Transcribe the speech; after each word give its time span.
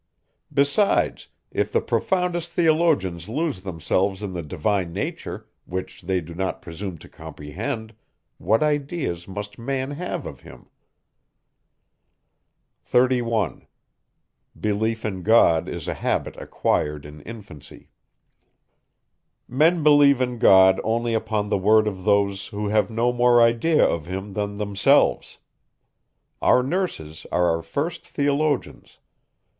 Besides, 0.51 1.27
if 1.51 1.71
the 1.71 1.79
profoundest 1.79 2.53
theologians 2.53 3.29
lose 3.29 3.61
themselves 3.61 4.23
in 4.23 4.33
the 4.33 4.41
divine 4.41 4.91
nature, 4.93 5.47
which 5.65 6.01
they 6.01 6.21
do 6.21 6.33
not 6.33 6.59
presume 6.59 6.97
to 6.97 7.07
comprehend, 7.07 7.93
what 8.39 8.63
ideas 8.63 9.27
must 9.27 9.59
man 9.59 9.91
have 9.91 10.25
of 10.25 10.39
him? 10.39 10.65
31. 12.83 13.59
Men 13.59 13.67
believe 14.59 15.05
in 15.05 15.21
God 15.21 15.69
only 15.69 15.91
upon 21.13 21.49
the 21.49 21.61
word 21.61 21.87
of 21.87 22.03
those, 22.05 22.47
who 22.47 22.69
have 22.69 22.89
no 22.89 23.13
more 23.13 23.39
idea 23.39 23.85
of 23.87 24.07
him 24.07 24.33
than 24.33 24.57
themselves. 24.57 25.37
Our 26.41 26.63
nurses 26.63 27.27
are 27.31 27.45
our 27.55 27.61
first 27.61 28.07
theologians. 28.07 28.97